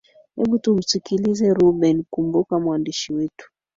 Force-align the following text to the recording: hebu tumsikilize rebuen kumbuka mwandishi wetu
hebu 0.35 0.55
tumsikilize 0.63 1.47
rebuen 1.57 1.97
kumbuka 2.11 2.53
mwandishi 2.59 3.09
wetu 3.15 3.45